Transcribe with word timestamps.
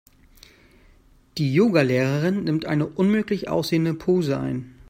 Die 1.37 1.53
Yoga-Lehrerin 1.53 2.45
nimmt 2.45 2.65
eine 2.65 2.87
unmöglich 2.87 3.49
aussehende 3.49 3.93
Pose 3.93 4.39
ein. 4.39 4.73